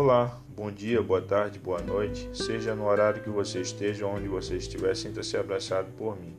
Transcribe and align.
Olá, 0.00 0.40
bom 0.56 0.70
dia, 0.70 1.02
boa 1.02 1.20
tarde, 1.20 1.58
boa 1.58 1.82
noite, 1.82 2.30
seja 2.32 2.72
no 2.72 2.86
horário 2.86 3.20
que 3.20 3.28
você 3.28 3.62
esteja, 3.62 4.06
onde 4.06 4.28
você 4.28 4.54
estiver, 4.54 4.94
sinta-se 4.94 5.36
abraçado 5.36 5.88
por 5.98 6.16
mim. 6.16 6.36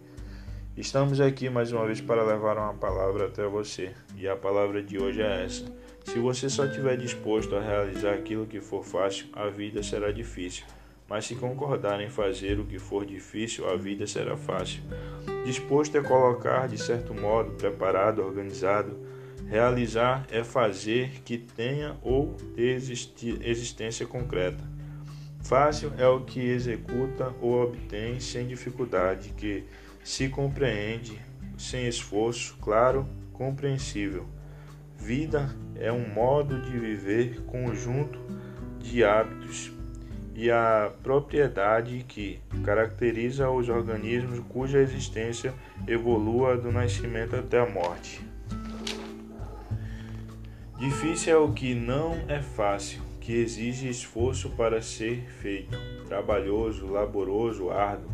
Estamos 0.77 1.19
aqui 1.19 1.49
mais 1.49 1.69
uma 1.73 1.85
vez 1.85 1.99
para 1.99 2.23
levar 2.23 2.55
uma 2.55 2.73
palavra 2.73 3.25
até 3.25 3.45
você, 3.45 3.91
e 4.15 4.29
a 4.29 4.35
palavra 4.37 4.81
de 4.81 4.97
hoje 4.97 5.21
é 5.21 5.43
essa. 5.43 5.65
Se 6.05 6.19
você 6.19 6.47
só 6.47 6.67
estiver 6.67 6.95
disposto 6.95 7.53
a 7.53 7.59
realizar 7.59 8.13
aquilo 8.13 8.47
que 8.47 8.61
for 8.61 8.81
fácil, 8.81 9.27
a 9.33 9.49
vida 9.49 9.83
será 9.83 10.09
difícil. 10.09 10.63
Mas 11.09 11.25
se 11.25 11.35
concordar 11.35 11.99
em 11.99 12.09
fazer 12.09 12.61
o 12.61 12.65
que 12.65 12.79
for 12.79 13.05
difícil, 13.05 13.69
a 13.69 13.75
vida 13.75 14.07
será 14.07 14.37
fácil. 14.37 14.81
Disposto 15.43 15.97
a 15.97 16.01
colocar 16.01 16.69
de 16.69 16.77
certo 16.77 17.13
modo, 17.13 17.51
preparado, 17.57 18.21
organizado, 18.21 18.97
Realizar 19.49 20.27
é 20.31 20.43
fazer 20.43 21.21
que 21.25 21.35
tenha 21.35 21.97
ou 22.03 22.37
existência 22.55 24.05
concreta. 24.05 24.63
Fácil 25.41 25.91
é 25.97 26.07
o 26.07 26.21
que 26.21 26.39
executa 26.39 27.33
ou 27.41 27.63
obtém 27.63 28.19
sem 28.19 28.45
dificuldade, 28.45 29.29
que 29.29 29.63
se 30.03 30.29
compreende 30.29 31.19
sem 31.57 31.87
esforço, 31.87 32.55
claro, 32.61 33.07
compreensível. 33.33 34.27
Vida 34.95 35.55
é 35.75 35.91
um 35.91 36.07
modo 36.07 36.61
de 36.61 36.77
viver 36.77 37.41
conjunto 37.45 38.19
de 38.77 39.03
hábitos 39.03 39.71
e 40.35 40.51
a 40.51 40.91
propriedade 41.01 42.05
que 42.07 42.39
caracteriza 42.63 43.49
os 43.49 43.67
organismos 43.67 44.39
cuja 44.47 44.77
existência 44.77 45.55
evolua 45.87 46.55
do 46.55 46.71
nascimento 46.71 47.35
até 47.35 47.59
a 47.59 47.65
morte. 47.65 48.21
Difícil 50.79 51.33
é 51.33 51.37
o 51.37 51.51
que 51.51 51.75
não 51.75 52.13
é 52.29 52.41
fácil, 52.41 53.01
que 53.19 53.33
exige 53.33 53.89
esforço 53.89 54.49
para 54.51 54.81
ser 54.81 55.23
feito, 55.41 55.77
trabalhoso, 56.07 56.87
laboroso, 56.87 57.69
árduo, 57.69 58.09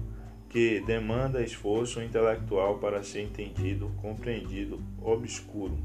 que 0.49 0.79
demanda 0.79 1.43
esforço 1.43 2.01
intelectual 2.01 2.79
para 2.79 3.03
ser 3.03 3.21
entendido, 3.21 3.91
compreendido, 4.01 4.81
obscuro. 4.99 5.77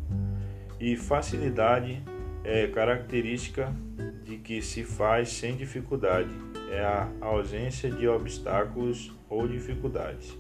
E 0.81 0.97
facilidade 0.97 2.03
é 2.43 2.67
característica 2.69 3.71
de 4.25 4.39
que 4.39 4.63
se 4.63 4.83
faz 4.83 5.29
sem 5.29 5.57
dificuldade, 5.57 6.31
é 6.71 6.81
a 6.81 7.11
ausência 7.21 7.91
de 7.91 8.09
obstáculos 8.09 9.13
ou 9.29 9.47
dificuldades. 9.47 10.35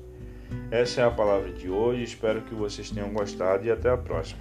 Essa 0.70 1.02
é 1.02 1.04
a 1.04 1.10
palavra 1.10 1.52
de 1.52 1.68
hoje, 1.68 2.02
espero 2.02 2.40
que 2.40 2.54
vocês 2.54 2.90
tenham 2.90 3.12
gostado 3.12 3.66
e 3.66 3.70
até 3.70 3.90
a 3.90 3.96
próxima. 3.98 4.40